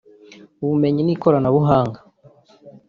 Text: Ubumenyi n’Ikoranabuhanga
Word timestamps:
Ubumenyi 0.63 1.01
n’Ikoranabuhanga 1.03 1.99